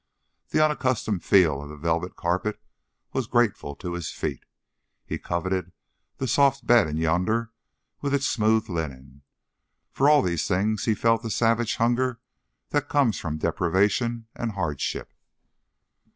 The 0.49 0.65
unaccustomed 0.65 1.23
feel 1.23 1.61
of 1.61 1.69
the 1.69 1.77
velvet 1.77 2.15
carpet 2.15 2.59
was 3.13 3.27
grateful 3.27 3.75
to 3.75 3.93
his 3.93 4.09
feet; 4.09 4.45
he 5.05 5.19
coveted 5.19 5.73
that 6.17 6.27
soft 6.27 6.65
bed 6.65 6.87
in 6.87 6.97
yonder 6.97 7.51
with 8.01 8.11
its 8.15 8.25
smooth 8.25 8.67
linen. 8.67 9.21
For 9.91 10.09
all 10.09 10.23
these 10.23 10.47
things 10.47 10.85
he 10.85 10.95
felt 10.95 11.21
the 11.21 11.29
savage 11.29 11.75
hunger 11.75 12.19
that 12.69 12.89
comes 12.89 13.23
of 13.23 13.37
deprivation 13.37 14.25
and 14.33 14.53
hardship. 14.53 15.13